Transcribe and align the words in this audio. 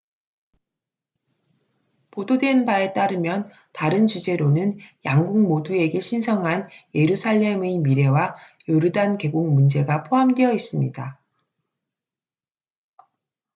보도된 2.09 2.65
바에 2.65 2.91
따르면 2.91 3.51
다른 3.71 4.07
주제로는 4.07 4.79
양국 5.05 5.39
모두에게 5.43 5.99
신성한 5.99 6.69
예루살렘의 6.95 7.77
미래와 7.77 8.35
요르단 8.67 9.19
계곡 9.19 9.53
문제가 9.53 10.01
포함되어 10.01 10.53
있습니다 10.53 11.19